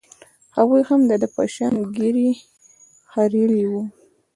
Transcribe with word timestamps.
هغوى 0.55 0.81
هم 0.89 1.01
د 1.09 1.11
ده 1.21 1.27
په 1.35 1.43
شان 1.53 1.73
ږيرې 1.95 2.29
خرييلې 3.11 3.63
وې. 3.71 3.83